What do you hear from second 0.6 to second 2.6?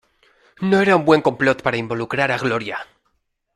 ¡No era un buen complot para involucrar a